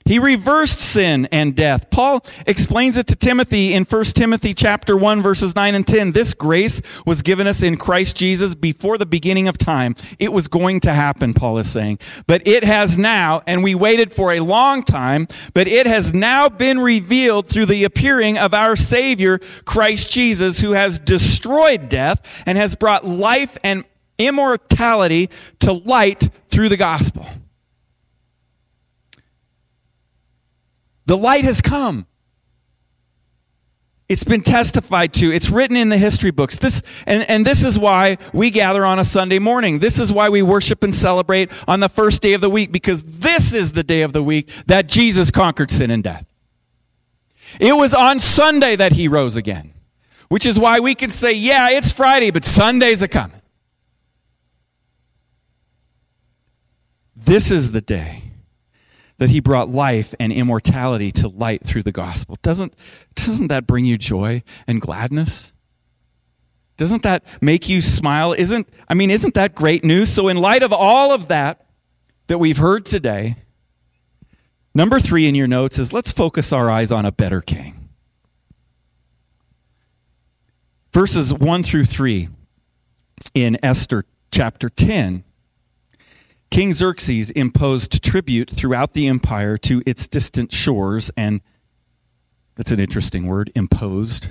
[0.09, 1.91] He reversed sin and death.
[1.91, 6.13] Paul explains it to Timothy in 1 Timothy chapter 1 verses 9 and 10.
[6.13, 9.95] This grace was given us in Christ Jesus before the beginning of time.
[10.17, 11.99] It was going to happen, Paul is saying.
[12.25, 16.49] But it has now, and we waited for a long time, but it has now
[16.49, 22.57] been revealed through the appearing of our Savior, Christ Jesus, who has destroyed death and
[22.57, 23.85] has brought life and
[24.17, 25.29] immortality
[25.59, 27.27] to light through the gospel.
[31.09, 32.05] The light has come.
[34.07, 35.33] It's been testified to.
[35.33, 36.57] It's written in the history books.
[36.57, 39.79] This, and, and this is why we gather on a Sunday morning.
[39.79, 43.01] This is why we worship and celebrate on the first day of the week, because
[43.01, 46.27] this is the day of the week that Jesus conquered sin and death.
[47.59, 49.73] It was on Sunday that he rose again,
[50.27, 53.41] which is why we can say, yeah, it's Friday, but Sunday's a coming.
[57.15, 58.28] This is the day
[59.19, 62.37] that he brought life and immortality to light through the gospel.
[62.41, 62.73] Doesn't,
[63.15, 65.53] doesn't that bring you joy and gladness?
[66.77, 68.31] Doesn't that make you smile?
[68.31, 70.09] Isn't, I mean, isn't that great news?
[70.09, 71.65] So, in light of all of that
[72.27, 73.35] that we've heard today,
[74.73, 77.89] number three in your notes is let's focus our eyes on a better king.
[80.93, 82.29] Verses 1 through 3
[83.33, 85.25] in Esther chapter 10
[86.49, 91.41] King Xerxes imposed tribute throughout the empire to its distant shores, and
[92.55, 94.29] that's an interesting word, imposed.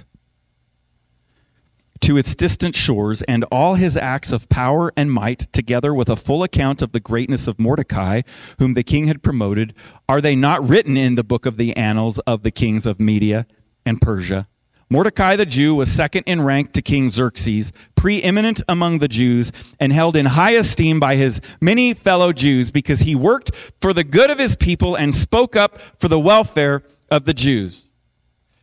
[2.01, 6.17] To its distant shores, and all his acts of power and might, together with a
[6.17, 8.23] full account of the greatness of Mordecai,
[8.59, 9.73] whom the king had promoted,
[10.09, 13.47] are they not written in the book of the annals of the kings of Media
[13.87, 14.49] and Persia?
[14.91, 19.93] Mordecai the Jew was second in rank to King Xerxes, preeminent among the Jews, and
[19.93, 24.31] held in high esteem by his many fellow Jews because he worked for the good
[24.31, 27.89] of his people and spoke up for the welfare of the Jews.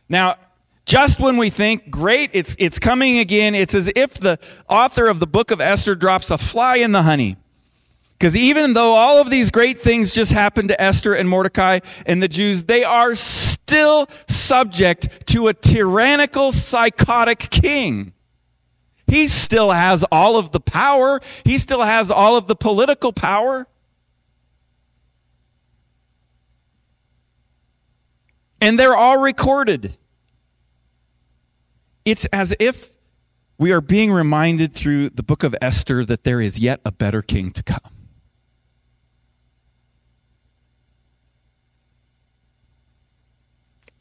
[0.08, 0.36] Now,
[0.84, 5.20] just when we think, great, it's, it's coming again, it's as if the author of
[5.20, 7.36] the book of Esther drops a fly in the honey.
[8.12, 12.22] Because even though all of these great things just happened to Esther and Mordecai and
[12.22, 13.14] the Jews, they are
[13.66, 18.12] still subject to a tyrannical, psychotic king.
[19.08, 21.20] He still has all of the power.
[21.44, 23.66] He still has all of the political power.
[28.60, 29.96] And they're all recorded.
[32.04, 32.90] It's as if
[33.58, 37.20] we are being reminded through the book of Esther that there is yet a better
[37.20, 37.95] king to come.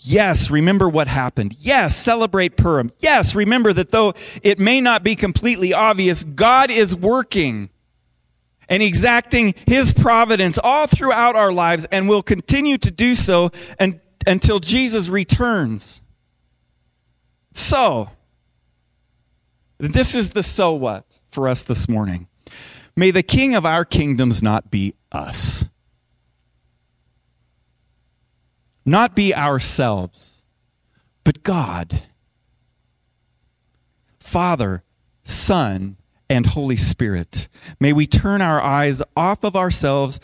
[0.07, 1.55] Yes, remember what happened.
[1.59, 2.91] Yes, celebrate Purim.
[2.99, 7.71] Yes, remember that though it may not be completely obvious, God is working
[8.69, 13.49] and exacting his providence all throughout our lives and will continue to do so
[13.79, 16.01] and, until Jesus returns.
[17.53, 18.11] So,
[19.79, 22.27] this is the so what for us this morning.
[22.95, 25.65] May the king of our kingdoms not be us.
[28.85, 30.43] Not be ourselves,
[31.23, 32.01] but God.
[34.19, 34.83] Father,
[35.23, 35.97] Son,
[36.29, 37.47] and Holy Spirit.
[37.79, 40.19] May we turn our eyes off of ourselves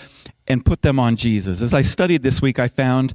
[0.47, 1.62] and put them on Jesus.
[1.62, 3.14] As I studied this week, I found,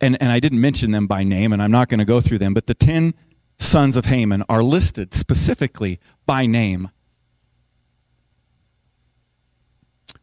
[0.00, 2.38] and, and I didn't mention them by name, and I'm not going to go through
[2.38, 3.14] them, but the 10
[3.58, 6.90] sons of Haman are listed specifically by name.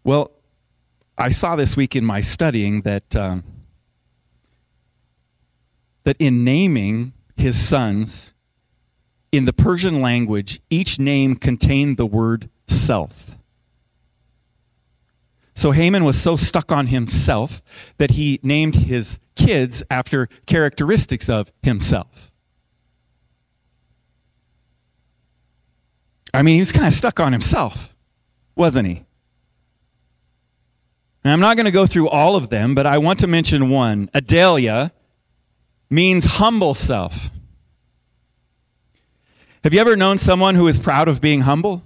[0.04, 0.32] Well,
[1.18, 3.16] I saw this week in my studying that.
[3.16, 3.44] Um,
[6.04, 8.34] that in naming his sons,
[9.32, 13.38] in the Persian language, each name contained the word self.
[15.54, 17.62] So Haman was so stuck on himself
[17.98, 22.32] that he named his kids after characteristics of himself.
[26.34, 27.94] I mean, he was kind of stuck on himself,
[28.56, 29.06] wasn't he?
[31.24, 33.70] And I'm not going to go through all of them, but I want to mention
[33.70, 34.10] one.
[34.14, 34.92] Adalia
[35.92, 37.30] means humble self.
[39.64, 41.84] Have you ever known someone who is proud of being humble?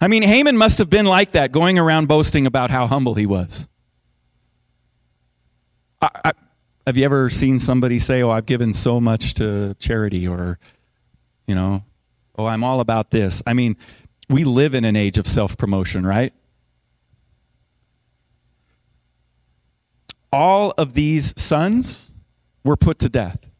[0.00, 3.26] I mean, Haman must have been like that, going around boasting about how humble he
[3.26, 3.68] was.
[6.02, 6.32] I, I,
[6.86, 10.58] have you ever seen somebody say, Oh, I've given so much to charity, or,
[11.46, 11.84] you know,
[12.36, 13.42] oh, I'm all about this?
[13.46, 13.76] I mean,
[14.28, 16.32] we live in an age of self promotion, right?
[20.34, 22.10] all of these sons
[22.64, 23.52] were put to death.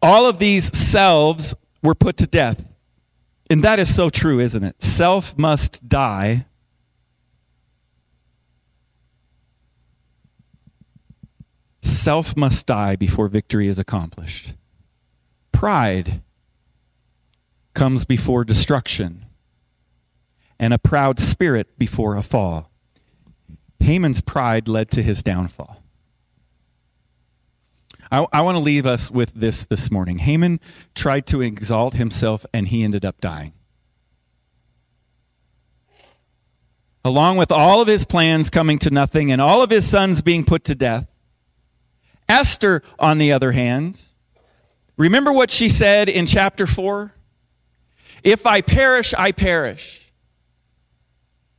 [0.00, 2.76] All of these selves were put to death.
[3.50, 4.80] And that is so true, isn't it?
[4.80, 6.46] Self must die.
[11.82, 14.54] Self must die before victory is accomplished.
[15.50, 16.22] Pride
[17.74, 19.26] comes before destruction,
[20.60, 22.67] and a proud spirit before a fall.
[23.80, 25.82] Haman's pride led to his downfall.
[28.10, 30.18] I, I want to leave us with this this morning.
[30.18, 30.60] Haman
[30.94, 33.52] tried to exalt himself, and he ended up dying.
[37.04, 40.44] Along with all of his plans coming to nothing and all of his sons being
[40.44, 41.14] put to death,
[42.28, 44.02] Esther, on the other hand,
[44.96, 47.12] remember what she said in chapter 4?
[48.22, 50.07] If I perish, I perish.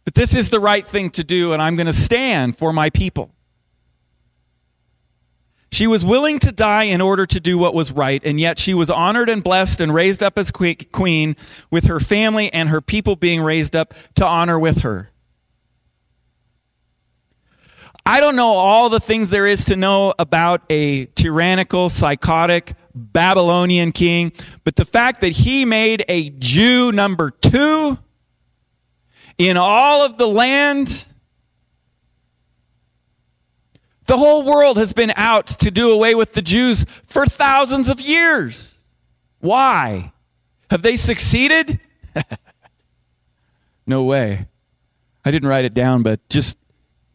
[0.10, 2.90] But this is the right thing to do, and I'm going to stand for my
[2.90, 3.30] people.
[5.72, 8.74] She was willing to die in order to do what was right, and yet she
[8.74, 11.36] was honored and blessed and raised up as queen
[11.70, 15.12] with her family and her people being raised up to honor with her.
[18.04, 23.92] I don't know all the things there is to know about a tyrannical, psychotic Babylonian
[23.92, 24.32] king,
[24.64, 28.00] but the fact that he made a Jew number two
[29.40, 31.06] in all of the land
[34.10, 38.02] the whole world has been out to do away with the Jews for thousands of
[38.02, 38.80] years.
[39.40, 40.14] Why?
[40.72, 41.80] Have they succeeded?
[43.86, 44.48] no way.
[45.24, 46.58] I didn't write it down, but just,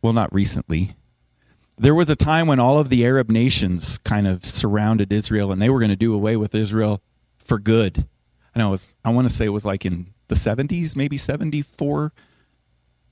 [0.03, 0.95] well, not recently.
[1.77, 5.61] There was a time when all of the Arab nations kind of surrounded Israel and
[5.61, 7.03] they were going to do away with Israel
[7.39, 8.07] for good.
[8.55, 12.13] I know was, I want to say it was like in the 70s, maybe 74.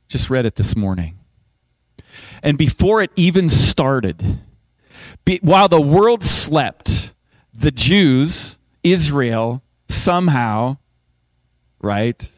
[0.08, 1.18] Just read it this morning.
[2.42, 4.40] And before it even started,
[5.24, 7.14] be, while the world slept,
[7.54, 10.78] the Jews, Israel, somehow,
[11.80, 12.30] right,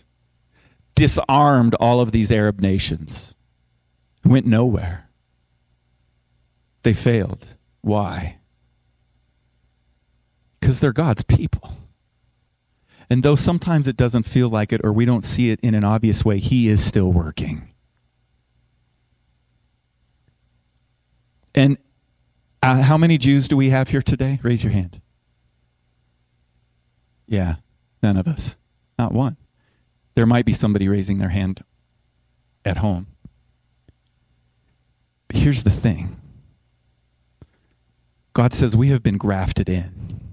[0.95, 3.35] disarmed all of these Arab nations.
[4.25, 5.09] Went nowhere.
[6.83, 7.49] They failed.
[7.81, 8.39] Why?
[10.61, 11.77] Because they're God's people.
[13.15, 15.85] And though sometimes it doesn't feel like it or we don't see it in an
[15.85, 17.69] obvious way, He is still working.
[21.55, 21.79] And
[22.61, 24.41] uh, how many Jews do we have here today?
[24.43, 25.01] Raise your hand.
[27.29, 27.55] Yeah,
[28.03, 28.57] none of us.
[28.99, 29.37] Not one.
[30.17, 31.63] There might be somebody raising their hand
[32.65, 33.07] at home.
[35.29, 36.17] But here's the thing
[38.33, 40.24] God says we have been grafted in.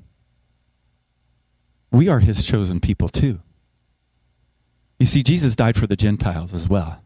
[1.92, 3.42] We are his chosen people too.
[5.00, 7.04] You see, Jesus died for the Gentiles as well.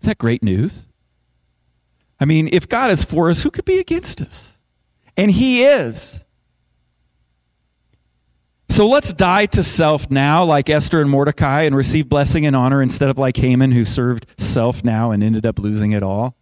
[0.00, 0.88] Is that great news?
[2.20, 4.58] I mean, if God is for us, who could be against us?
[5.16, 6.24] And He is.
[8.68, 12.82] So let's die to self now, like Esther and Mordecai, and receive blessing and honor
[12.82, 16.36] instead of like Haman, who served self now and ended up losing it all.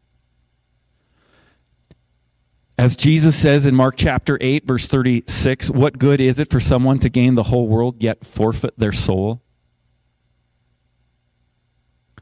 [2.83, 6.99] As Jesus says in Mark chapter 8, verse 36, what good is it for someone
[6.99, 9.41] to gain the whole world yet forfeit their soul?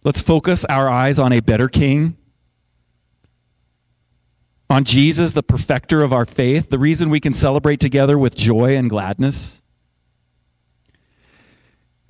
[0.04, 2.18] Let's focus our eyes on a better king
[4.68, 8.76] on Jesus, the perfecter of our faith, the reason we can celebrate together with joy
[8.76, 9.59] and gladness.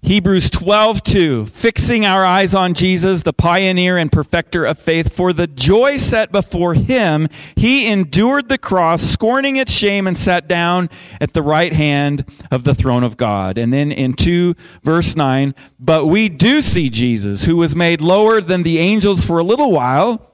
[0.03, 5.33] Hebrews 12, 2, fixing our eyes on Jesus, the pioneer and perfecter of faith, for
[5.33, 10.89] the joy set before him, he endured the cross, scorning its shame, and sat down
[11.21, 13.59] at the right hand of the throne of God.
[13.59, 18.41] And then in 2, verse 9, but we do see Jesus, who was made lower
[18.41, 20.30] than the angels for a little while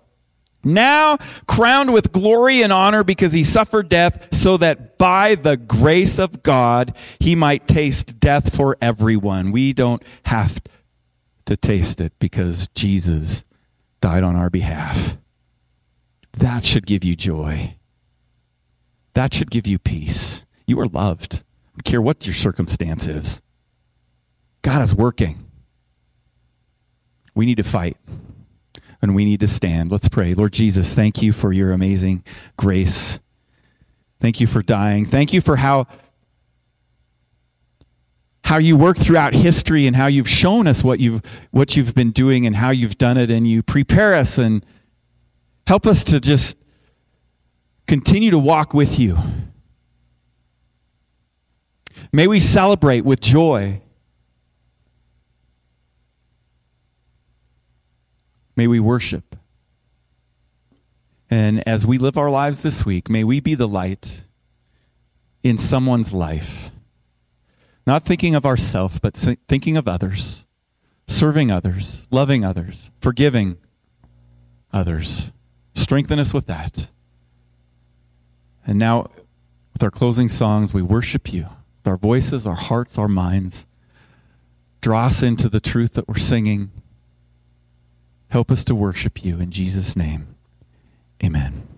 [0.66, 6.18] now crowned with glory and honor because he suffered death, so that by the grace
[6.18, 9.52] of God he might taste death for everyone.
[9.52, 10.60] We don't have
[11.46, 13.44] to taste it because Jesus
[14.00, 15.16] died on our behalf.
[16.32, 17.76] That should give you joy.
[19.14, 20.44] That should give you peace.
[20.66, 21.36] You are loved.
[21.36, 23.40] I don't care what your circumstance is.
[24.62, 25.46] God is working.
[27.34, 27.96] We need to fight
[29.06, 29.92] and we need to stand.
[29.92, 30.34] Let's pray.
[30.34, 32.24] Lord Jesus, thank you for your amazing
[32.56, 33.20] grace.
[34.20, 35.04] Thank you for dying.
[35.04, 35.86] Thank you for how
[38.42, 42.10] how you work throughout history and how you've shown us what you've what you've been
[42.10, 44.66] doing and how you've done it and you prepare us and
[45.68, 46.56] help us to just
[47.86, 49.18] continue to walk with you.
[52.12, 53.82] May we celebrate with joy
[58.56, 59.36] May we worship.
[61.28, 64.24] And as we live our lives this week, may we be the light
[65.42, 66.70] in someone's life.
[67.86, 69.16] Not thinking of ourselves, but
[69.48, 70.46] thinking of others,
[71.06, 73.58] serving others, loving others, forgiving
[74.72, 75.30] others.
[75.74, 76.90] Strengthen us with that.
[78.66, 79.10] And now,
[79.72, 81.48] with our closing songs, we worship you
[81.78, 83.66] with our voices, our hearts, our minds.
[84.80, 86.70] Draw us into the truth that we're singing.
[88.28, 90.34] Help us to worship you in Jesus' name.
[91.24, 91.66] Amen.